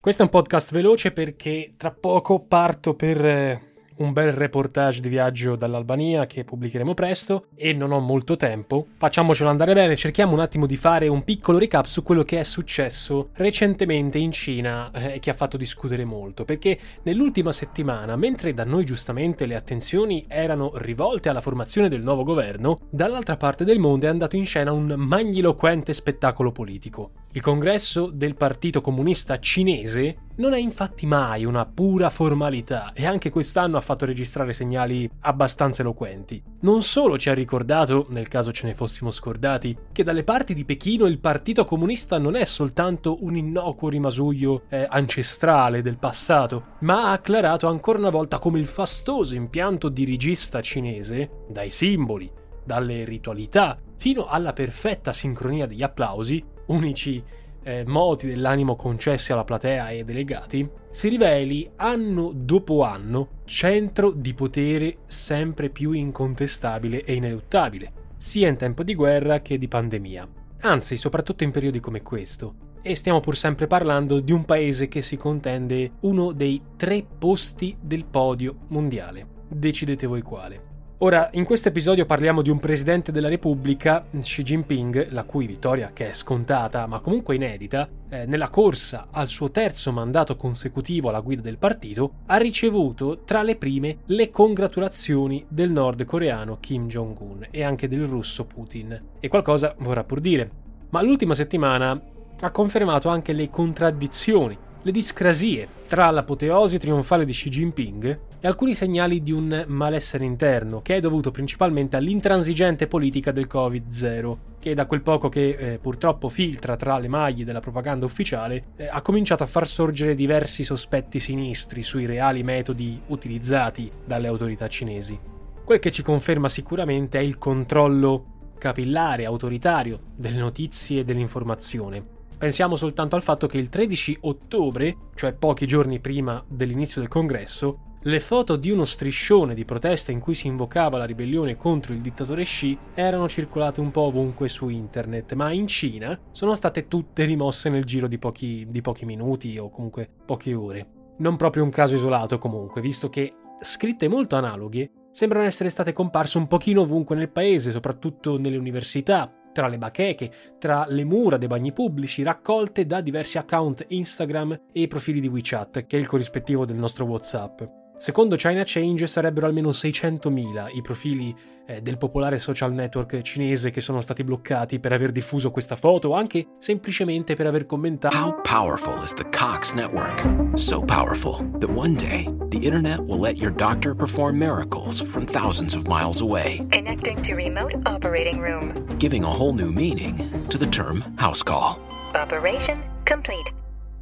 Questo 0.00 0.22
è 0.22 0.26
un 0.26 0.30
podcast 0.30 0.72
veloce 0.72 1.10
perché 1.10 1.72
tra 1.76 1.90
poco 1.90 2.38
parto 2.38 2.94
per 2.94 3.24
eh, 3.24 3.68
un 3.96 4.12
bel 4.12 4.32
reportage 4.32 5.00
di 5.00 5.08
viaggio 5.08 5.56
dall'Albania 5.56 6.24
che 6.24 6.44
pubblicheremo 6.44 6.94
presto 6.94 7.46
e 7.56 7.72
non 7.72 7.90
ho 7.90 7.98
molto 7.98 8.36
tempo. 8.36 8.86
Facciamocelo 8.96 9.50
andare 9.50 9.74
bene, 9.74 9.96
cerchiamo 9.96 10.34
un 10.34 10.38
attimo 10.38 10.66
di 10.66 10.76
fare 10.76 11.08
un 11.08 11.24
piccolo 11.24 11.58
recap 11.58 11.86
su 11.86 12.04
quello 12.04 12.22
che 12.22 12.38
è 12.38 12.44
successo 12.44 13.30
recentemente 13.34 14.18
in 14.18 14.30
Cina 14.30 14.90
eh, 14.92 15.04
e 15.04 15.14
eh, 15.14 15.18
che 15.18 15.30
ha 15.30 15.34
fatto 15.34 15.56
discutere 15.56 16.04
molto, 16.04 16.44
perché 16.44 16.78
nell'ultima 17.02 17.50
settimana, 17.50 18.14
mentre 18.14 18.54
da 18.54 18.64
noi 18.64 18.84
giustamente 18.84 19.46
le 19.46 19.56
attenzioni 19.56 20.26
erano 20.28 20.70
rivolte 20.76 21.28
alla 21.28 21.40
formazione 21.40 21.88
del 21.88 22.02
nuovo 22.02 22.22
governo, 22.22 22.82
dall'altra 22.88 23.36
parte 23.36 23.64
del 23.64 23.80
mondo 23.80 24.06
è 24.06 24.10
andato 24.10 24.36
in 24.36 24.46
scena 24.46 24.70
un 24.70 24.94
magniloquente 24.96 25.92
spettacolo 25.92 26.52
politico. 26.52 27.10
Il 27.32 27.42
congresso 27.42 28.06
del 28.06 28.36
Partito 28.36 28.80
Comunista 28.80 29.38
Cinese 29.38 30.16
non 30.36 30.54
è 30.54 30.58
infatti 30.58 31.04
mai 31.04 31.44
una 31.44 31.66
pura 31.66 32.08
formalità 32.08 32.92
e 32.94 33.04
anche 33.04 33.28
quest'anno 33.28 33.76
ha 33.76 33.82
fatto 33.82 34.06
registrare 34.06 34.54
segnali 34.54 35.08
abbastanza 35.20 35.82
eloquenti. 35.82 36.42
Non 36.60 36.82
solo 36.82 37.18
ci 37.18 37.28
ha 37.28 37.34
ricordato, 37.34 38.06
nel 38.08 38.28
caso 38.28 38.50
ce 38.50 38.66
ne 38.66 38.74
fossimo 38.74 39.10
scordati, 39.10 39.76
che 39.92 40.04
dalle 40.04 40.24
parti 40.24 40.54
di 40.54 40.64
Pechino 40.64 41.04
il 41.04 41.18
Partito 41.18 41.66
Comunista 41.66 42.16
non 42.16 42.34
è 42.34 42.46
soltanto 42.46 43.22
un 43.22 43.36
innocuo 43.36 43.90
rimasuglio 43.90 44.62
eh, 44.70 44.86
ancestrale 44.88 45.82
del 45.82 45.98
passato, 45.98 46.76
ma 46.80 47.08
ha 47.08 47.12
acclarato 47.12 47.68
ancora 47.68 47.98
una 47.98 48.10
volta 48.10 48.38
come 48.38 48.58
il 48.58 48.66
fastoso 48.66 49.34
impianto 49.34 49.90
dirigista 49.90 50.62
cinese, 50.62 51.44
dai 51.50 51.68
simboli, 51.68 52.32
dalle 52.64 53.04
ritualità, 53.04 53.78
fino 53.98 54.26
alla 54.26 54.54
perfetta 54.54 55.12
sincronia 55.12 55.66
degli 55.66 55.82
applausi, 55.82 56.56
unici 56.68 57.22
eh, 57.62 57.84
moti 57.86 58.26
dell'animo 58.26 58.76
concessi 58.76 59.32
alla 59.32 59.44
platea 59.44 59.90
e 59.90 59.98
ai 59.98 60.04
delegati, 60.04 60.68
si 60.90 61.08
riveli 61.08 61.68
anno 61.76 62.32
dopo 62.34 62.82
anno 62.82 63.42
centro 63.44 64.10
di 64.10 64.32
potere 64.32 64.98
sempre 65.06 65.68
più 65.68 65.92
incontestabile 65.92 67.02
e 67.04 67.14
ineluttabile, 67.14 67.92
sia 68.16 68.48
in 68.48 68.56
tempo 68.56 68.82
di 68.82 68.94
guerra 68.94 69.40
che 69.40 69.58
di 69.58 69.68
pandemia. 69.68 70.28
Anzi, 70.62 70.96
soprattutto 70.96 71.44
in 71.44 71.52
periodi 71.52 71.78
come 71.78 72.02
questo. 72.02 72.66
E 72.80 72.94
stiamo 72.94 73.20
pur 73.20 73.36
sempre 73.36 73.66
parlando 73.66 74.20
di 74.20 74.32
un 74.32 74.44
paese 74.44 74.88
che 74.88 75.02
si 75.02 75.16
contende 75.16 75.92
uno 76.00 76.32
dei 76.32 76.62
tre 76.76 77.04
posti 77.18 77.76
del 77.80 78.04
podio 78.04 78.60
mondiale. 78.68 79.26
Decidete 79.48 80.06
voi 80.06 80.22
quale. 80.22 80.67
Ora, 81.00 81.28
in 81.34 81.44
questo 81.44 81.68
episodio 81.68 82.06
parliamo 82.06 82.42
di 82.42 82.50
un 82.50 82.58
presidente 82.58 83.12
della 83.12 83.28
Repubblica, 83.28 84.04
Xi 84.18 84.42
Jinping, 84.42 85.10
la 85.10 85.22
cui 85.22 85.46
vittoria, 85.46 85.92
che 85.94 86.08
è 86.08 86.12
scontata 86.12 86.88
ma 86.88 86.98
comunque 86.98 87.36
inedita, 87.36 87.88
eh, 88.08 88.26
nella 88.26 88.48
corsa 88.48 89.06
al 89.12 89.28
suo 89.28 89.52
terzo 89.52 89.92
mandato 89.92 90.34
consecutivo 90.34 91.08
alla 91.08 91.20
guida 91.20 91.40
del 91.40 91.56
partito, 91.56 92.14
ha 92.26 92.36
ricevuto 92.36 93.20
tra 93.24 93.44
le 93.44 93.54
prime 93.54 93.98
le 94.06 94.30
congratulazioni 94.30 95.44
del 95.46 95.70
nordcoreano 95.70 96.56
Kim 96.58 96.88
Jong-un 96.88 97.46
e 97.52 97.62
anche 97.62 97.86
del 97.86 98.02
russo 98.02 98.44
Putin. 98.44 99.00
E 99.20 99.28
qualcosa 99.28 99.76
vorrà 99.78 100.02
pur 100.02 100.18
dire. 100.18 100.50
Ma 100.90 101.00
l'ultima 101.00 101.34
settimana 101.34 102.02
ha 102.40 102.50
confermato 102.50 103.08
anche 103.08 103.32
le 103.32 103.48
contraddizioni 103.50 104.58
le 104.82 104.92
discrasie 104.92 105.68
tra 105.88 106.10
l'apoteosi 106.10 106.78
trionfale 106.78 107.24
di 107.24 107.32
Xi 107.32 107.48
Jinping 107.48 108.20
e 108.40 108.46
alcuni 108.46 108.74
segnali 108.74 109.22
di 109.22 109.32
un 109.32 109.64
malessere 109.66 110.24
interno 110.24 110.82
che 110.82 110.96
è 110.96 111.00
dovuto 111.00 111.30
principalmente 111.30 111.96
all'intransigente 111.96 112.86
politica 112.86 113.32
del 113.32 113.48
Covid-0, 113.50 114.36
che 114.60 114.74
da 114.74 114.86
quel 114.86 115.02
poco 115.02 115.28
che 115.28 115.48
eh, 115.48 115.78
purtroppo 115.78 116.28
filtra 116.28 116.76
tra 116.76 116.98
le 116.98 117.08
maglie 117.08 117.44
della 117.44 117.60
propaganda 117.60 118.06
ufficiale 118.06 118.66
eh, 118.76 118.86
ha 118.86 119.02
cominciato 119.02 119.42
a 119.42 119.46
far 119.46 119.66
sorgere 119.66 120.14
diversi 120.14 120.62
sospetti 120.62 121.18
sinistri 121.18 121.82
sui 121.82 122.06
reali 122.06 122.42
metodi 122.42 123.00
utilizzati 123.06 123.90
dalle 124.04 124.28
autorità 124.28 124.68
cinesi. 124.68 125.18
Quel 125.64 125.80
che 125.80 125.90
ci 125.90 126.02
conferma 126.02 126.48
sicuramente 126.48 127.18
è 127.18 127.22
il 127.22 127.38
controllo 127.38 128.52
capillare, 128.58 129.24
autoritario 129.24 130.00
delle 130.14 130.38
notizie 130.38 131.00
e 131.00 131.04
dell'informazione 131.04 132.16
Pensiamo 132.38 132.76
soltanto 132.76 133.16
al 133.16 133.22
fatto 133.22 133.48
che 133.48 133.58
il 133.58 133.68
13 133.68 134.18
ottobre, 134.20 134.96
cioè 135.16 135.32
pochi 135.32 135.66
giorni 135.66 135.98
prima 135.98 136.42
dell'inizio 136.46 137.00
del 137.00 137.10
congresso, 137.10 137.96
le 138.02 138.20
foto 138.20 138.54
di 138.54 138.70
uno 138.70 138.84
striscione 138.84 139.54
di 139.54 139.64
protesta 139.64 140.12
in 140.12 140.20
cui 140.20 140.36
si 140.36 140.46
invocava 140.46 140.98
la 140.98 141.04
ribellione 141.04 141.56
contro 141.56 141.92
il 141.92 142.00
dittatore 142.00 142.44
Xi 142.44 142.78
erano 142.94 143.28
circolate 143.28 143.80
un 143.80 143.90
po' 143.90 144.02
ovunque 144.02 144.48
su 144.48 144.68
internet, 144.68 145.32
ma 145.32 145.50
in 145.50 145.66
Cina 145.66 146.16
sono 146.30 146.54
state 146.54 146.86
tutte 146.86 147.24
rimosse 147.24 147.70
nel 147.70 147.84
giro 147.84 148.06
di 148.06 148.18
pochi, 148.18 148.64
di 148.68 148.80
pochi 148.82 149.04
minuti 149.04 149.58
o 149.58 149.68
comunque 149.68 150.08
poche 150.24 150.54
ore. 150.54 150.86
Non 151.18 151.34
proprio 151.34 151.64
un 151.64 151.70
caso 151.70 151.96
isolato 151.96 152.38
comunque, 152.38 152.80
visto 152.80 153.08
che 153.08 153.34
scritte 153.60 154.06
molto 154.06 154.36
analoghe 154.36 154.92
sembrano 155.10 155.46
essere 155.46 155.68
state 155.68 155.92
comparse 155.92 156.38
un 156.38 156.46
pochino 156.46 156.82
ovunque 156.82 157.16
nel 157.16 157.30
paese, 157.30 157.72
soprattutto 157.72 158.38
nelle 158.38 158.56
università, 158.56 159.28
tra 159.58 159.66
le 159.66 159.76
bacheche, 159.76 160.30
tra 160.60 160.86
le 160.88 161.02
mura 161.02 161.36
dei 161.36 161.48
bagni 161.48 161.72
pubblici, 161.72 162.22
raccolte 162.22 162.86
da 162.86 163.00
diversi 163.00 163.38
account 163.38 163.86
Instagram 163.88 164.56
e 164.70 164.86
profili 164.86 165.18
di 165.18 165.26
WeChat, 165.26 165.84
che 165.88 165.96
è 165.96 166.00
il 166.00 166.06
corrispettivo 166.06 166.64
del 166.64 166.76
nostro 166.76 167.04
WhatsApp. 167.06 167.77
Secondo 167.98 168.36
China 168.36 168.62
Change 168.64 169.08
sarebbero 169.08 169.46
almeno 169.46 169.70
600.000 169.70 170.68
i 170.76 170.82
profili 170.82 171.34
eh, 171.66 171.82
del 171.82 171.98
popolare 171.98 172.38
social 172.38 172.72
network 172.72 173.20
cinese 173.22 173.70
che 173.70 173.80
sono 173.80 174.00
stati 174.00 174.22
bloccati 174.22 174.78
per 174.78 174.92
aver 174.92 175.10
diffuso 175.10 175.50
questa 175.50 175.74
foto 175.74 176.10
o 176.10 176.14
anche 176.14 176.46
semplicemente 176.60 177.34
per 177.34 177.48
aver 177.48 177.66
commentato. 177.66 178.16
How 178.16 178.40
powerful 178.42 179.02
is 179.02 179.14
the 179.14 179.28
Cox 179.30 179.72
network? 179.74 180.24
So 180.54 180.80
powerful 180.80 181.44
that 181.58 181.68
one 181.68 181.96
day 181.96 182.32
the 182.50 182.58
internet 182.58 183.00
will 183.00 183.18
let 183.18 183.36
your 183.36 183.50
doctor 183.50 183.96
perform 183.96 184.38
miracles 184.38 185.00
from 185.00 185.26
thousands 185.26 185.74
of 185.74 185.88
miles 185.88 186.20
away. 186.20 186.64
Connecting 186.70 187.20
to 187.22 187.34
remote 187.34 187.74
operating 187.84 188.40
room. 188.40 188.74
Giving 189.00 189.24
a 189.24 189.28
whole 189.28 189.52
new 189.52 189.72
meaning 189.72 190.46
to 190.50 190.56
the 190.56 190.68
term 190.68 191.02
house 191.16 191.42
call. 191.42 191.80
Operation 192.14 192.80
complete. 193.04 193.52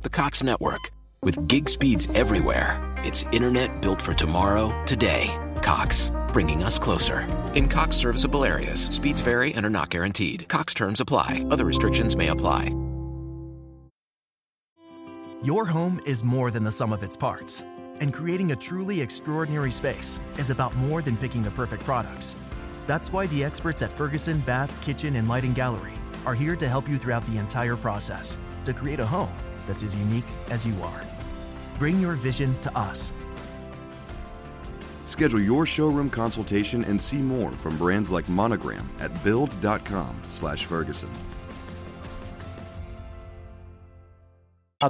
The 0.03 0.11
Cox 0.11 0.43
network 0.43 0.91
with 1.23 1.49
gig 1.49 1.67
speeds 1.71 2.09
everywhere 2.15 2.95
it's 3.07 3.25
internet 3.31 3.81
built 3.81 4.03
for 4.03 4.13
tomorrow, 4.13 4.75
today. 4.85 5.33
Cox, 5.63 6.11
bringing 6.33 6.65
us 6.65 6.77
closer. 6.77 7.21
In 7.55 7.69
Cox 7.69 7.95
serviceable 7.95 8.45
areas, 8.45 8.81
speeds 8.87 9.21
vary 9.21 9.55
and 9.55 9.65
are 9.65 9.71
not 9.71 9.91
guaranteed. 9.91 10.49
Cox 10.49 10.75
terms 10.75 11.01
apply, 11.01 11.47
other 11.49 11.65
restrictions 11.65 12.17
may 12.17 12.29
apply. 12.29 12.75
Your 15.41 15.65
home 15.67 16.01
is 16.05 16.25
more 16.25 16.51
than 16.51 16.65
the 16.65 16.73
sum 16.73 16.93
of 16.93 17.05
its 17.05 17.17
parts, 17.17 17.63
and 18.01 18.13
creating 18.13 18.51
a 18.51 18.57
truly 18.57 19.01
extraordinary 19.01 19.71
space 19.71 20.19
is 20.37 20.51
about 20.51 20.75
more 20.75 21.01
than 21.01 21.17
picking 21.17 21.43
the 21.43 21.51
perfect 21.53 21.85
products. 21.85 22.35
That's 22.89 23.13
why 23.13 23.29
the 23.29 23.45
experts 23.45 23.83
at 23.83 23.93
Ferguson 23.93 24.41
Bath, 24.41 24.73
Kitchen, 24.83 25.15
and 25.15 25.29
Lighting 25.29 25.53
Gallery 25.53 25.95
are 26.25 26.35
here 26.35 26.57
to 26.57 26.69
help 26.69 26.89
you 26.89 26.99
throughout 26.99 27.25
the 27.27 27.39
entire 27.39 27.77
process 27.77 28.37
to 28.65 28.73
create 28.73 28.99
a 28.99 29.07
home 29.07 29.35
that's 29.67 29.85
as 29.85 29.95
unique 29.95 30.25
as 30.51 30.67
you 30.67 30.75
are. 30.83 31.06
Bring 31.79 32.01
your 32.01 32.15
vision 32.15 32.59
to 32.61 32.71
us. 32.75 33.13
Schedule 35.07 35.41
your 35.41 35.67
showroom 35.67 36.09
consultation 36.11 36.85
and 36.85 37.01
see 37.01 37.19
more 37.19 37.53
from 37.53 37.77
brands 37.77 38.11
like 38.11 38.29
Monogram 38.31 38.89
at 38.99 39.11
build.com/ferguson. 39.23 41.09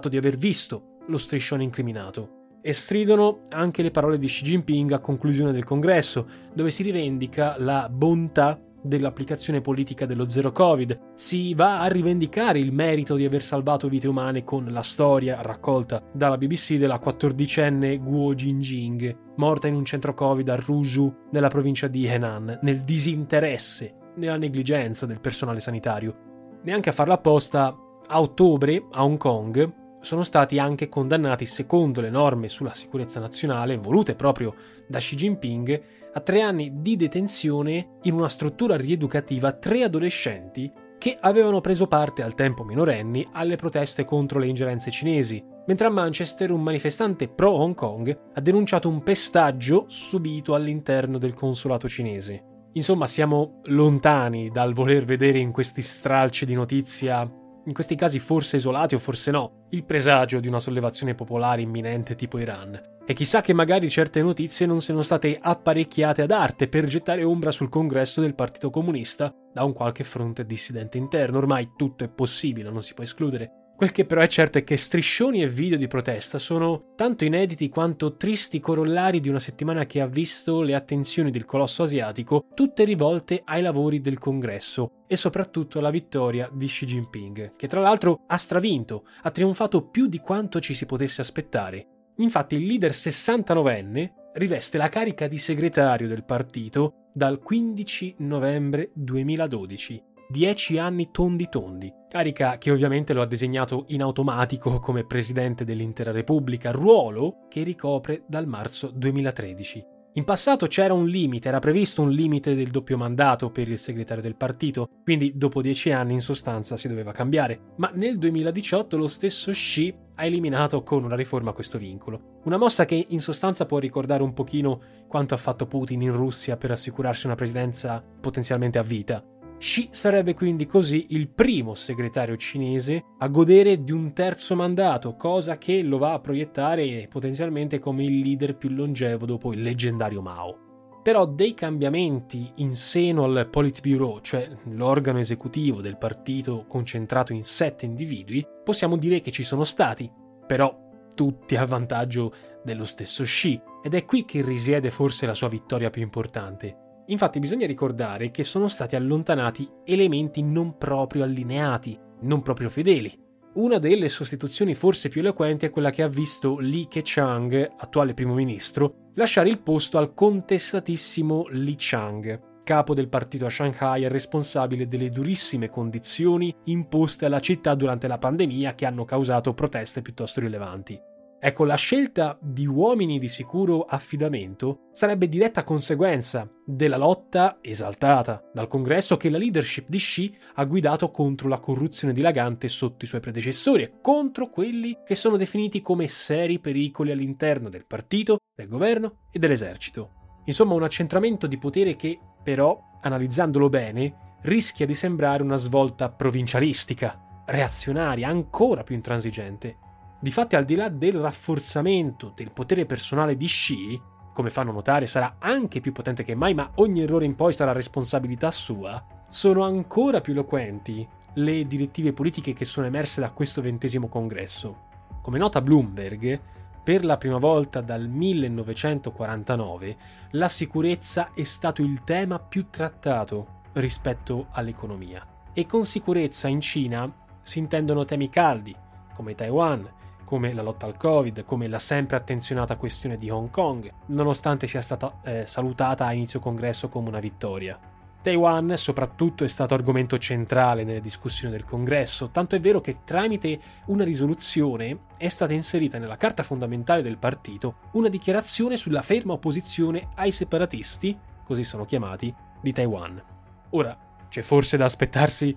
di 0.08 0.16
aver 0.16 0.36
visto 0.36 0.98
lo 1.08 1.18
striscione 1.18 1.62
incriminato. 1.62 2.58
E 2.62 2.72
stridono 2.72 3.42
anche 3.50 3.82
le 3.82 3.90
parole 3.90 4.18
di 4.18 4.26
Xi 4.26 4.42
Jinping 4.42 4.92
a 4.92 4.98
conclusione 4.98 5.52
del 5.52 5.64
congresso, 5.64 6.26
dove 6.52 6.70
si 6.70 6.82
rivendica 6.82 7.56
la 7.58 7.88
bontà 7.88 8.60
dell'applicazione 8.86 9.60
politica 9.60 10.06
dello 10.06 10.28
zero 10.28 10.52
Covid. 10.52 11.12
Si 11.14 11.54
va 11.54 11.80
a 11.80 11.86
rivendicare 11.88 12.58
il 12.58 12.72
merito 12.72 13.14
di 13.14 13.24
aver 13.24 13.42
salvato 13.42 13.88
vite 13.88 14.08
umane 14.08 14.44
con 14.44 14.66
la 14.70 14.82
storia 14.82 15.40
raccolta 15.42 16.02
dalla 16.12 16.38
BBC 16.38 16.74
della 16.74 16.98
quattordicenne 16.98 17.98
Guo 17.98 18.34
Jinjing, 18.34 19.34
morta 19.36 19.66
in 19.68 19.74
un 19.74 19.84
centro 19.84 20.14
Covid 20.14 20.48
a 20.48 20.56
Ruzhou, 20.56 21.28
nella 21.30 21.48
provincia 21.48 21.86
di 21.86 22.06
Henan, 22.06 22.60
nel 22.62 22.82
disinteresse, 22.82 24.12
nella 24.16 24.36
negligenza 24.36 25.06
del 25.06 25.20
personale 25.20 25.60
sanitario. 25.60 26.60
Neanche 26.62 26.90
a 26.90 26.92
farla 26.92 27.14
apposta, 27.14 27.76
a 28.08 28.20
ottobre 28.20 28.86
a 28.92 29.04
Hong 29.04 29.18
Kong 29.18 29.84
sono 30.00 30.22
stati 30.22 30.58
anche 30.60 30.88
condannati, 30.88 31.46
secondo 31.46 32.00
le 32.00 32.10
norme 32.10 32.48
sulla 32.48 32.74
sicurezza 32.74 33.18
nazionale 33.18 33.76
volute 33.76 34.14
proprio 34.14 34.54
da 34.86 34.98
Xi 34.98 35.16
Jinping, 35.16 35.82
a 36.16 36.20
tre 36.20 36.40
anni 36.40 36.80
di 36.80 36.96
detenzione 36.96 37.98
in 38.04 38.14
una 38.14 38.30
struttura 38.30 38.74
rieducativa 38.74 39.52
tre 39.52 39.82
adolescenti 39.82 40.72
che 40.96 41.14
avevano 41.20 41.60
preso 41.60 41.86
parte 41.86 42.22
al 42.22 42.34
tempo 42.34 42.64
minorenni 42.64 43.28
alle 43.32 43.56
proteste 43.56 44.06
contro 44.06 44.38
le 44.38 44.46
ingerenze 44.46 44.90
cinesi, 44.90 45.44
mentre 45.66 45.86
a 45.86 45.90
Manchester 45.90 46.52
un 46.52 46.62
manifestante 46.62 47.28
pro 47.28 47.50
Hong 47.50 47.74
Kong 47.74 48.18
ha 48.32 48.40
denunciato 48.40 48.88
un 48.88 49.02
pestaggio 49.02 49.84
subito 49.88 50.54
all'interno 50.54 51.18
del 51.18 51.34
consolato 51.34 51.86
cinese. 51.86 52.70
Insomma, 52.72 53.06
siamo 53.06 53.60
lontani 53.64 54.48
dal 54.48 54.72
voler 54.72 55.04
vedere 55.04 55.38
in 55.38 55.52
questi 55.52 55.82
stralci 55.82 56.46
di 56.46 56.54
notizia 56.54 57.30
in 57.66 57.72
questi 57.72 57.94
casi 57.94 58.18
forse 58.18 58.56
isolati 58.56 58.94
o 58.94 58.98
forse 58.98 59.30
no, 59.30 59.66
il 59.70 59.84
presagio 59.84 60.40
di 60.40 60.48
una 60.48 60.60
sollevazione 60.60 61.14
popolare 61.14 61.62
imminente 61.62 62.14
tipo 62.14 62.38
Iran. 62.38 62.94
E 63.04 63.14
chissà 63.14 63.40
che 63.40 63.52
magari 63.52 63.88
certe 63.88 64.20
notizie 64.20 64.66
non 64.66 64.80
siano 64.80 65.02
state 65.02 65.38
apparecchiate 65.40 66.22
ad 66.22 66.32
arte 66.32 66.68
per 66.68 66.86
gettare 66.86 67.22
ombra 67.22 67.52
sul 67.52 67.68
congresso 67.68 68.20
del 68.20 68.34
Partito 68.34 68.70
Comunista 68.70 69.32
da 69.52 69.62
un 69.62 69.72
qualche 69.72 70.02
fronte 70.02 70.44
dissidente 70.44 70.98
interno. 70.98 71.38
Ormai 71.38 71.70
tutto 71.76 72.02
è 72.02 72.08
possibile, 72.08 72.70
non 72.70 72.82
si 72.82 72.94
può 72.94 73.04
escludere. 73.04 73.65
Quel 73.76 73.92
che 73.92 74.06
però 74.06 74.22
è 74.22 74.26
certo 74.26 74.56
è 74.56 74.64
che 74.64 74.78
striscioni 74.78 75.42
e 75.42 75.48
video 75.50 75.76
di 75.76 75.86
protesta 75.86 76.38
sono 76.38 76.94
tanto 76.96 77.26
inediti 77.26 77.68
quanto 77.68 78.16
tristi 78.16 78.58
corollari 78.58 79.20
di 79.20 79.28
una 79.28 79.38
settimana 79.38 79.84
che 79.84 80.00
ha 80.00 80.06
visto 80.06 80.62
le 80.62 80.74
attenzioni 80.74 81.30
del 81.30 81.44
colosso 81.44 81.82
asiatico 81.82 82.46
tutte 82.54 82.84
rivolte 82.84 83.42
ai 83.44 83.60
lavori 83.60 84.00
del 84.00 84.18
congresso 84.18 85.04
e 85.06 85.14
soprattutto 85.16 85.78
alla 85.78 85.90
vittoria 85.90 86.48
di 86.50 86.66
Xi 86.66 86.86
Jinping, 86.86 87.54
che 87.54 87.68
tra 87.68 87.82
l'altro 87.82 88.22
ha 88.26 88.38
stravinto, 88.38 89.04
ha 89.20 89.30
trionfato 89.30 89.82
più 89.88 90.06
di 90.06 90.20
quanto 90.20 90.58
ci 90.58 90.72
si 90.72 90.86
potesse 90.86 91.20
aspettare. 91.20 91.86
Infatti 92.16 92.54
il 92.54 92.64
leader 92.64 92.92
69enne 92.92 94.10
riveste 94.36 94.78
la 94.78 94.88
carica 94.88 95.28
di 95.28 95.36
segretario 95.36 96.08
del 96.08 96.24
partito 96.24 97.10
dal 97.12 97.40
15 97.40 98.14
novembre 98.20 98.88
2012 98.94 100.14
dieci 100.28 100.78
anni 100.78 101.10
tondi 101.10 101.48
tondi, 101.48 101.92
carica 102.08 102.58
che 102.58 102.70
ovviamente 102.70 103.12
lo 103.12 103.22
ha 103.22 103.26
designato 103.26 103.84
in 103.88 104.02
automatico 104.02 104.80
come 104.80 105.04
presidente 105.04 105.64
dell'intera 105.64 106.10
Repubblica, 106.10 106.70
ruolo 106.70 107.46
che 107.48 107.62
ricopre 107.62 108.24
dal 108.26 108.46
marzo 108.46 108.90
2013. 108.90 109.94
In 110.16 110.24
passato 110.24 110.66
c'era 110.66 110.94
un 110.94 111.08
limite, 111.08 111.48
era 111.48 111.58
previsto 111.58 112.00
un 112.00 112.10
limite 112.10 112.54
del 112.54 112.70
doppio 112.70 112.96
mandato 112.96 113.50
per 113.50 113.68
il 113.68 113.78
segretario 113.78 114.22
del 114.22 114.34
partito, 114.34 114.88
quindi 115.04 115.36
dopo 115.36 115.60
dieci 115.60 115.92
anni 115.92 116.14
in 116.14 116.22
sostanza 116.22 116.78
si 116.78 116.88
doveva 116.88 117.12
cambiare, 117.12 117.74
ma 117.76 117.90
nel 117.92 118.16
2018 118.16 118.96
lo 118.96 119.08
stesso 119.08 119.50
Xi 119.50 119.94
ha 120.14 120.24
eliminato 120.24 120.82
con 120.82 121.04
una 121.04 121.16
riforma 121.16 121.52
questo 121.52 121.76
vincolo. 121.76 122.40
Una 122.44 122.56
mossa 122.56 122.86
che 122.86 123.06
in 123.08 123.20
sostanza 123.20 123.66
può 123.66 123.78
ricordare 123.78 124.22
un 124.22 124.32
pochino 124.32 124.80
quanto 125.06 125.34
ha 125.34 125.36
fatto 125.36 125.66
Putin 125.66 126.00
in 126.00 126.12
Russia 126.12 126.56
per 126.56 126.70
assicurarsi 126.70 127.26
una 127.26 127.34
presidenza 127.34 128.02
potenzialmente 128.18 128.78
a 128.78 128.82
vita. 128.82 129.22
Xi 129.58 129.88
sarebbe 129.90 130.34
quindi 130.34 130.66
così 130.66 131.06
il 131.10 131.28
primo 131.28 131.74
segretario 131.74 132.36
cinese 132.36 133.02
a 133.18 133.28
godere 133.28 133.82
di 133.82 133.90
un 133.90 134.12
terzo 134.12 134.54
mandato, 134.54 135.16
cosa 135.16 135.56
che 135.56 135.82
lo 135.82 135.96
va 135.96 136.12
a 136.12 136.20
proiettare 136.20 137.08
potenzialmente 137.10 137.78
come 137.78 138.04
il 138.04 138.20
leader 138.20 138.56
più 138.56 138.68
longevo 138.68 139.24
dopo 139.24 139.52
il 139.52 139.62
leggendario 139.62 140.20
Mao. 140.20 140.64
Però 141.02 141.24
dei 141.24 141.54
cambiamenti 141.54 142.50
in 142.56 142.74
seno 142.74 143.24
al 143.24 143.48
Politburo, 143.50 144.20
cioè 144.20 144.46
l'organo 144.64 145.20
esecutivo 145.20 145.80
del 145.80 145.96
partito 145.96 146.66
concentrato 146.68 147.32
in 147.32 147.44
sette 147.44 147.86
individui, 147.86 148.46
possiamo 148.62 148.96
dire 148.96 149.20
che 149.20 149.30
ci 149.30 149.42
sono 149.42 149.64
stati, 149.64 150.10
però 150.46 150.84
tutti 151.14 151.56
a 151.56 151.64
vantaggio 151.64 152.32
dello 152.62 152.84
stesso 152.84 153.22
Xi, 153.22 153.58
ed 153.82 153.94
è 153.94 154.04
qui 154.04 154.24
che 154.24 154.42
risiede 154.42 154.90
forse 154.90 155.24
la 155.24 155.34
sua 155.34 155.48
vittoria 155.48 155.90
più 155.90 156.02
importante 156.02 156.84
Infatti 157.06 157.38
bisogna 157.38 157.66
ricordare 157.66 158.30
che 158.30 158.42
sono 158.44 158.68
stati 158.68 158.96
allontanati 158.96 159.68
elementi 159.84 160.42
non 160.42 160.76
proprio 160.76 161.22
allineati, 161.22 161.98
non 162.22 162.42
proprio 162.42 162.68
fedeli. 162.68 163.12
Una 163.54 163.78
delle 163.78 164.08
sostituzioni 164.08 164.74
forse 164.74 165.08
più 165.08 165.20
eloquenti 165.20 165.66
è 165.66 165.70
quella 165.70 165.90
che 165.90 166.02
ha 166.02 166.08
visto 166.08 166.58
Li 166.58 166.88
Keqiang, 166.88 167.72
attuale 167.78 168.12
primo 168.12 168.34
ministro, 168.34 169.10
lasciare 169.14 169.48
il 169.48 169.60
posto 169.60 169.96
al 169.98 170.12
contestatissimo 170.12 171.46
Li 171.50 171.74
Chang, 171.78 172.62
capo 172.64 172.92
del 172.92 173.08
partito 173.08 173.46
a 173.46 173.50
Shanghai 173.50 174.04
e 174.04 174.08
responsabile 174.08 174.88
delle 174.88 175.10
durissime 175.10 175.70
condizioni 175.70 176.54
imposte 176.64 177.24
alla 177.24 177.40
città 177.40 177.74
durante 177.74 178.08
la 178.08 178.18
pandemia 178.18 178.74
che 178.74 178.84
hanno 178.84 179.04
causato 179.04 179.54
proteste 179.54 180.02
piuttosto 180.02 180.40
rilevanti. 180.40 181.00
Ecco, 181.46 181.64
la 181.64 181.76
scelta 181.76 182.36
di 182.42 182.66
uomini 182.66 183.20
di 183.20 183.28
sicuro 183.28 183.84
affidamento 183.84 184.88
sarebbe 184.90 185.28
diretta 185.28 185.62
conseguenza 185.62 186.50
della 186.64 186.96
lotta 186.96 187.58
esaltata 187.60 188.50
dal 188.52 188.66
congresso 188.66 189.16
che 189.16 189.30
la 189.30 189.38
leadership 189.38 189.86
di 189.88 189.98
Xi 189.98 190.36
ha 190.54 190.64
guidato 190.64 191.08
contro 191.12 191.46
la 191.46 191.60
corruzione 191.60 192.12
dilagante 192.12 192.66
sotto 192.66 193.04
i 193.04 193.06
suoi 193.06 193.20
predecessori 193.20 193.84
e 193.84 193.92
contro 194.02 194.50
quelli 194.50 194.98
che 195.04 195.14
sono 195.14 195.36
definiti 195.36 195.82
come 195.82 196.08
seri 196.08 196.58
pericoli 196.58 197.12
all'interno 197.12 197.68
del 197.68 197.86
partito, 197.86 198.38
del 198.52 198.66
governo 198.66 199.18
e 199.30 199.38
dell'esercito. 199.38 200.40
Insomma, 200.46 200.74
un 200.74 200.82
accentramento 200.82 201.46
di 201.46 201.58
potere 201.58 201.94
che, 201.94 202.18
però, 202.42 202.76
analizzandolo 203.02 203.68
bene, 203.68 204.34
rischia 204.42 204.84
di 204.84 204.96
sembrare 204.96 205.44
una 205.44 205.58
svolta 205.58 206.10
provincialistica, 206.10 207.44
reazionaria, 207.46 208.26
ancora 208.26 208.82
più 208.82 208.96
intransigente 208.96 209.84
Difatti, 210.26 210.56
al 210.56 210.64
di 210.64 210.74
là 210.74 210.88
del 210.88 211.20
rafforzamento 211.20 212.32
del 212.34 212.50
potere 212.50 212.84
personale 212.84 213.36
di 213.36 213.46
Xi, 213.46 214.02
come 214.32 214.50
fanno 214.50 214.72
notare 214.72 215.06
sarà 215.06 215.36
anche 215.38 215.78
più 215.78 215.92
potente 215.92 216.24
che 216.24 216.34
mai, 216.34 216.52
ma 216.52 216.68
ogni 216.74 217.02
errore 217.02 217.26
in 217.26 217.36
poi 217.36 217.52
sarà 217.52 217.70
responsabilità 217.70 218.50
sua, 218.50 219.00
sono 219.28 219.62
ancora 219.62 220.20
più 220.20 220.32
eloquenti 220.32 221.06
le 221.34 221.64
direttive 221.68 222.12
politiche 222.12 222.54
che 222.54 222.64
sono 222.64 222.88
emerse 222.88 223.20
da 223.20 223.30
questo 223.30 223.62
ventesimo 223.62 224.08
congresso. 224.08 224.88
Come 225.22 225.38
nota 225.38 225.60
Bloomberg, 225.60 226.40
per 226.82 227.04
la 227.04 227.18
prima 227.18 227.38
volta 227.38 227.80
dal 227.80 228.08
1949 228.08 229.96
la 230.32 230.48
sicurezza 230.48 231.34
è 231.34 231.44
stato 231.44 231.82
il 231.82 232.02
tema 232.02 232.40
più 232.40 232.66
trattato 232.68 233.60
rispetto 233.74 234.48
all'economia. 234.50 235.24
E 235.52 235.66
con 235.66 235.86
sicurezza 235.86 236.48
in 236.48 236.60
Cina 236.60 237.08
si 237.42 237.60
intendono 237.60 238.04
temi 238.04 238.28
caldi, 238.28 238.74
come 239.14 239.36
Taiwan, 239.36 239.94
come 240.26 240.52
la 240.52 240.60
lotta 240.60 240.86
al 240.86 240.96
Covid, 240.96 241.44
come 241.44 241.68
la 241.68 241.78
sempre 241.78 242.16
attenzionata 242.16 242.76
questione 242.76 243.16
di 243.16 243.30
Hong 243.30 243.48
Kong, 243.48 243.90
nonostante 244.06 244.66
sia 244.66 244.80
stata 244.80 245.20
eh, 245.22 245.46
salutata 245.46 246.04
a 246.04 246.12
inizio 246.12 246.40
congresso 246.40 246.88
come 246.88 247.08
una 247.08 247.20
vittoria. 247.20 247.78
Taiwan 248.20 248.76
soprattutto 248.76 249.44
è 249.44 249.48
stato 249.48 249.74
argomento 249.74 250.18
centrale 250.18 250.82
nelle 250.82 251.00
discussioni 251.00 251.52
del 251.52 251.64
congresso, 251.64 252.30
tanto 252.30 252.56
è 252.56 252.60
vero 252.60 252.80
che 252.80 252.98
tramite 253.04 253.60
una 253.86 254.02
risoluzione 254.02 254.98
è 255.16 255.28
stata 255.28 255.52
inserita 255.52 255.98
nella 255.98 256.16
carta 256.16 256.42
fondamentale 256.42 257.02
del 257.02 257.18
partito 257.18 257.76
una 257.92 258.08
dichiarazione 258.08 258.76
sulla 258.76 259.02
ferma 259.02 259.34
opposizione 259.34 260.08
ai 260.16 260.32
separatisti, 260.32 261.16
così 261.44 261.62
sono 261.62 261.84
chiamati, 261.84 262.34
di 262.60 262.72
Taiwan. 262.72 263.22
Ora, 263.70 263.96
c'è 264.28 264.42
forse 264.42 264.76
da 264.76 264.86
aspettarsi. 264.86 265.56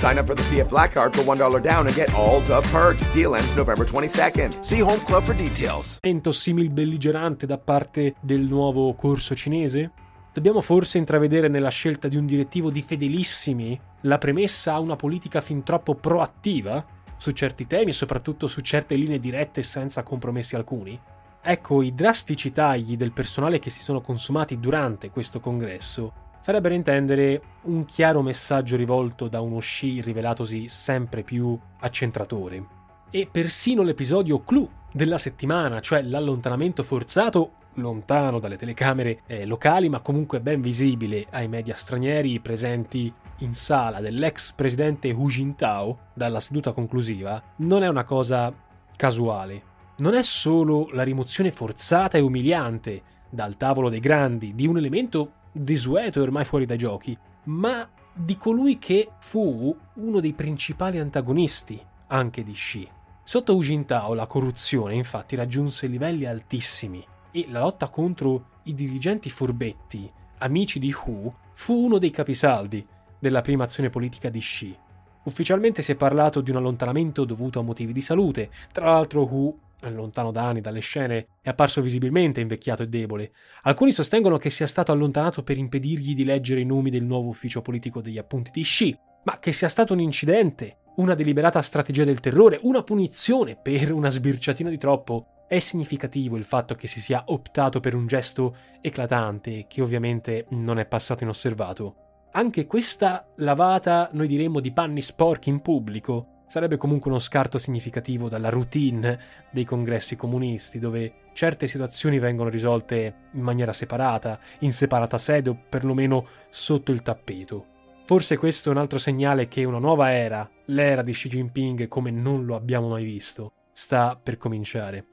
Sign 0.00 0.16
up 0.16 0.24
for 0.24 0.34
the 0.34 0.42
PF 0.44 0.70
Black 0.70 0.94
Card 0.94 1.14
for 1.14 1.22
$1 1.22 1.60
down 1.60 1.86
and 1.86 1.94
get 1.94 2.14
all 2.14 2.40
the 2.46 2.66
perks. 2.72 3.06
Deal 3.10 3.34
ends 3.34 3.52
November 3.54 3.84
22nd. 3.84 4.62
See 4.62 4.80
Home 4.80 5.02
Club 5.04 5.24
for 5.24 5.34
details. 5.34 5.98
simil 6.30 6.70
belligerante 6.70 7.44
da 7.44 7.58
parte 7.58 8.14
del 8.18 8.40
nuovo 8.40 8.94
corso 8.94 9.34
cinese? 9.34 9.90
Dobbiamo 10.32 10.62
forse 10.62 10.96
intravedere 10.96 11.48
nella 11.48 11.68
scelta 11.68 12.08
di 12.08 12.16
un 12.16 12.24
direttivo 12.24 12.70
di 12.70 12.80
fedelissimi 12.80 13.78
la 14.04 14.16
premessa 14.16 14.72
a 14.72 14.78
una 14.78 14.96
politica 14.96 15.42
fin 15.42 15.62
troppo 15.62 15.94
proattiva 15.94 16.82
su 17.18 17.32
certi 17.32 17.66
temi 17.66 17.90
e 17.90 17.92
soprattutto 17.92 18.46
su 18.46 18.62
certe 18.62 18.94
linee 18.94 19.20
dirette 19.20 19.62
senza 19.62 20.02
compromessi 20.02 20.56
alcuni? 20.56 20.98
Ecco, 21.42 21.82
i 21.82 21.94
drastici 21.94 22.52
tagli 22.52 22.96
del 22.96 23.12
personale 23.12 23.58
che 23.58 23.68
si 23.68 23.82
sono 23.82 24.00
consumati 24.00 24.58
durante 24.58 25.10
questo 25.10 25.40
congresso 25.40 26.28
farebbero 26.42 26.74
intendere 26.74 27.42
un 27.62 27.84
chiaro 27.84 28.22
messaggio 28.22 28.76
rivolto 28.76 29.28
da 29.28 29.40
uno 29.40 29.58
sci 29.60 30.00
rivelatosi 30.00 30.68
sempre 30.68 31.22
più 31.22 31.58
accentratore. 31.80 32.78
E 33.10 33.28
persino 33.30 33.82
l'episodio 33.82 34.42
clou 34.42 34.68
della 34.92 35.18
settimana, 35.18 35.80
cioè 35.80 36.02
l'allontanamento 36.02 36.82
forzato 36.82 37.52
lontano 37.74 38.38
dalle 38.38 38.56
telecamere 38.56 39.20
eh, 39.26 39.44
locali, 39.46 39.88
ma 39.88 40.00
comunque 40.00 40.40
ben 40.40 40.60
visibile 40.60 41.26
ai 41.30 41.48
media 41.48 41.74
stranieri 41.74 42.40
presenti 42.40 43.12
in 43.38 43.52
sala 43.52 44.00
dell'ex 44.00 44.52
presidente 44.52 45.10
Hu 45.10 45.28
Jintao 45.28 45.98
dalla 46.14 46.40
seduta 46.40 46.72
conclusiva, 46.72 47.42
non 47.56 47.82
è 47.82 47.88
una 47.88 48.04
cosa 48.04 48.52
casuale. 48.96 49.68
Non 49.98 50.14
è 50.14 50.22
solo 50.22 50.88
la 50.92 51.02
rimozione 51.02 51.50
forzata 51.50 52.16
e 52.16 52.22
umiliante 52.22 53.02
dal 53.28 53.56
tavolo 53.56 53.88
dei 53.88 54.00
grandi 54.00 54.54
di 54.54 54.66
un 54.66 54.78
elemento 54.78 55.32
desueto 55.52 56.18
e 56.18 56.22
ormai 56.22 56.44
fuori 56.44 56.66
dai 56.66 56.78
giochi, 56.78 57.16
ma 57.44 57.88
di 58.12 58.36
colui 58.36 58.78
che 58.78 59.10
fu 59.20 59.76
uno 59.94 60.20
dei 60.20 60.32
principali 60.32 60.98
antagonisti 60.98 61.80
anche 62.08 62.42
di 62.42 62.54
Shi. 62.54 62.88
Sotto 63.22 63.56
Jintao 63.58 64.14
la 64.14 64.26
corruzione 64.26 64.94
infatti 64.94 65.36
raggiunse 65.36 65.86
livelli 65.86 66.26
altissimi 66.26 67.04
e 67.30 67.46
la 67.48 67.60
lotta 67.60 67.88
contro 67.88 68.58
i 68.64 68.74
dirigenti 68.74 69.30
furbetti, 69.30 70.10
amici 70.38 70.78
di 70.78 70.92
Hu, 70.92 71.32
fu 71.52 71.84
uno 71.84 71.98
dei 71.98 72.10
capisaldi 72.10 72.84
della 73.18 73.40
prima 73.40 73.64
azione 73.64 73.90
politica 73.90 74.28
di 74.28 74.40
Shi. 74.40 74.76
Ufficialmente 75.22 75.82
si 75.82 75.92
è 75.92 75.96
parlato 75.96 76.40
di 76.40 76.50
un 76.50 76.56
allontanamento 76.56 77.24
dovuto 77.24 77.60
a 77.60 77.62
motivi 77.62 77.92
di 77.92 78.00
salute, 78.00 78.50
tra 78.72 78.86
l'altro 78.86 79.22
Hu 79.22 79.56
lontano 79.88 80.30
da 80.30 80.46
anni 80.46 80.60
dalle 80.60 80.80
scene, 80.80 81.26
è 81.40 81.48
apparso 81.48 81.80
visibilmente 81.80 82.40
invecchiato 82.40 82.82
e 82.82 82.88
debole. 82.88 83.32
Alcuni 83.62 83.92
sostengono 83.92 84.36
che 84.36 84.50
sia 84.50 84.66
stato 84.66 84.92
allontanato 84.92 85.42
per 85.42 85.56
impedirgli 85.56 86.14
di 86.14 86.24
leggere 86.24 86.60
i 86.60 86.66
nomi 86.66 86.90
del 86.90 87.04
nuovo 87.04 87.28
ufficio 87.28 87.62
politico 87.62 88.00
degli 88.00 88.18
appunti 88.18 88.50
di 88.52 88.62
Xi, 88.62 88.96
ma 89.24 89.38
che 89.38 89.52
sia 89.52 89.68
stato 89.68 89.92
un 89.92 90.00
incidente, 90.00 90.78
una 90.96 91.14
deliberata 91.14 91.62
strategia 91.62 92.04
del 92.04 92.20
terrore, 92.20 92.58
una 92.62 92.82
punizione 92.82 93.56
per 93.56 93.92
una 93.92 94.10
sbirciatina 94.10 94.68
di 94.68 94.78
troppo. 94.78 95.46
È 95.48 95.58
significativo 95.58 96.36
il 96.36 96.44
fatto 96.44 96.74
che 96.74 96.86
si 96.86 97.00
sia 97.00 97.22
optato 97.26 97.80
per 97.80 97.94
un 97.94 98.06
gesto 98.06 98.56
eclatante, 98.80 99.66
che 99.68 99.82
ovviamente 99.82 100.46
non 100.50 100.78
è 100.78 100.86
passato 100.86 101.24
inosservato. 101.24 101.94
Anche 102.32 102.66
questa 102.66 103.26
lavata, 103.38 104.08
noi 104.12 104.28
diremmo, 104.28 104.60
di 104.60 104.72
panni 104.72 105.00
sporchi 105.02 105.48
in 105.48 105.60
pubblico, 105.60 106.39
sarebbe 106.50 106.76
comunque 106.76 107.12
uno 107.12 107.20
scarto 107.20 107.58
significativo 107.58 108.28
dalla 108.28 108.48
routine 108.48 109.20
dei 109.52 109.64
congressi 109.64 110.16
comunisti, 110.16 110.80
dove 110.80 111.30
certe 111.32 111.68
situazioni 111.68 112.18
vengono 112.18 112.50
risolte 112.50 113.28
in 113.34 113.40
maniera 113.42 113.72
separata, 113.72 114.40
in 114.58 114.72
separata 114.72 115.16
sede 115.16 115.50
o 115.50 115.58
perlomeno 115.68 116.26
sotto 116.48 116.90
il 116.90 117.02
tappeto. 117.02 117.66
Forse 118.04 118.36
questo 118.36 118.68
è 118.68 118.72
un 118.72 118.78
altro 118.78 118.98
segnale 118.98 119.46
che 119.46 119.62
una 119.62 119.78
nuova 119.78 120.12
era, 120.12 120.50
l'era 120.66 121.02
di 121.02 121.12
Xi 121.12 121.28
Jinping 121.28 121.86
come 121.86 122.10
non 122.10 122.44
lo 122.44 122.56
abbiamo 122.56 122.88
mai 122.88 123.04
visto, 123.04 123.52
sta 123.72 124.16
per 124.20 124.36
cominciare. 124.36 125.06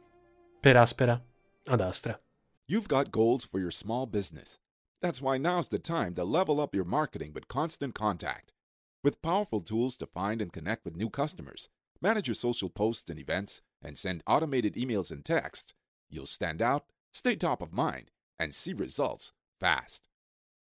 Per 0.60 0.76
aspera 0.76 1.24
ad 1.66 1.82
astra. 1.82 2.20
You've 2.66 2.88
got 2.88 3.12
goals 3.12 3.46
for 3.48 3.60
your 3.60 3.72
small 3.72 4.08
business. 4.08 4.58
That's 5.02 5.22
why 5.22 5.38
now's 5.38 5.68
the 5.68 5.80
time 5.80 6.14
to 6.14 6.24
level 6.24 6.58
up 6.58 6.74
your 6.74 6.88
marketing 6.88 7.32
with 7.32 7.46
Constant 7.46 7.96
Contact. 7.96 8.57
With 9.04 9.22
powerful 9.22 9.60
tools 9.60 9.96
to 9.98 10.08
find 10.08 10.42
and 10.42 10.52
connect 10.52 10.84
with 10.84 10.96
new 10.96 11.10
customers, 11.10 11.70
manage 12.02 12.28
your 12.28 12.36
social 12.36 12.70
posts 12.70 13.10
and 13.10 13.20
events, 13.20 13.62
and 13.82 13.98
send 13.98 14.24
automated 14.26 14.74
emails 14.74 15.12
and 15.12 15.24
texts, 15.24 15.74
you'll 16.10 16.26
stand 16.26 16.62
out, 16.62 16.86
stay 17.14 17.36
top 17.36 17.62
of 17.62 17.72
mind, 17.72 18.10
and 18.40 18.56
see 18.56 18.74
results 18.74 19.34
fast. 19.60 20.08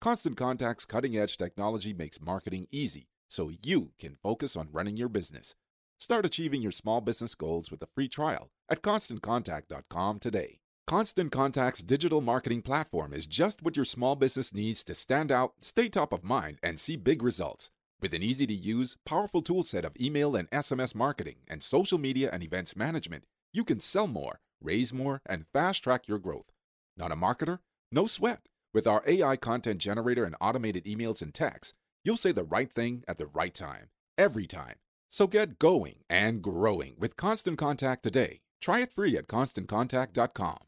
Constant 0.02 0.38
Contact's 0.38 0.86
cutting 0.86 1.18
edge 1.18 1.38
technology 1.38 1.94
makes 1.94 2.22
marketing 2.22 2.68
easy 2.72 3.08
so 3.30 3.52
you 3.64 3.92
can 4.00 4.18
focus 4.22 4.56
on 4.56 4.70
running 4.72 4.98
your 4.98 5.10
business. 5.10 5.56
Start 5.98 6.26
achieving 6.26 6.62
your 6.62 6.72
small 6.72 7.02
business 7.02 7.36
goals 7.36 7.72
with 7.72 7.82
a 7.84 7.88
free 7.94 8.08
trial 8.08 8.50
at 8.70 8.82
constantcontact.com 8.82 10.20
today. 10.20 10.60
Constant 10.88 11.32
Contact's 11.32 11.84
digital 11.84 12.20
marketing 12.20 12.64
platform 12.64 13.14
is 13.14 13.28
just 13.28 13.62
what 13.62 13.76
your 13.76 13.86
small 13.86 14.16
business 14.16 14.54
needs 14.54 14.84
to 14.84 14.96
stand 14.96 15.32
out, 15.32 15.54
stay 15.62 15.88
top 15.88 16.12
of 16.12 16.24
mind, 16.24 16.58
and 16.64 16.80
see 16.80 16.96
big 16.96 17.22
results. 17.22 17.72
With 18.02 18.14
an 18.14 18.24
easy 18.24 18.48
to 18.48 18.54
use, 18.54 18.96
powerful 19.06 19.44
toolset 19.44 19.84
of 19.84 20.00
email 20.00 20.36
and 20.36 20.50
SMS 20.52 20.96
marketing 20.96 21.36
and 21.50 21.62
social 21.62 21.98
media 21.98 22.30
and 22.32 22.42
events 22.42 22.76
management, 22.76 23.26
you 23.52 23.66
can 23.66 23.82
sell 23.82 24.08
more, 24.08 24.40
raise 24.62 24.94
more, 24.94 25.22
and 25.26 25.46
fast 25.52 25.84
track 25.84 26.08
your 26.08 26.18
growth. 26.18 26.46
Not 26.96 27.12
a 27.12 27.18
marketer? 27.18 27.60
No 27.92 28.08
sweat. 28.08 28.48
With 28.74 28.88
our 28.88 29.04
AI 29.06 29.36
content 29.36 29.82
generator 29.82 30.24
and 30.24 30.36
automated 30.40 30.86
emails 30.86 31.22
and 31.22 31.34
texts, 31.34 31.74
you'll 32.06 32.16
say 32.16 32.32
the 32.32 32.44
right 32.44 32.72
thing 32.72 33.04
at 33.06 33.18
the 33.18 33.26
right 33.26 33.54
time, 33.54 33.90
every 34.18 34.48
time. 34.48 34.76
So 35.10 35.28
get 35.28 35.60
going 35.60 35.96
and 36.10 36.42
growing 36.42 36.96
with 36.98 37.18
Constant 37.18 37.58
Contact 37.58 38.04
today. 38.04 38.40
Try 38.62 38.80
it 38.80 38.94
free 38.94 39.18
at 39.18 39.28
constantcontact.com. 39.28 40.60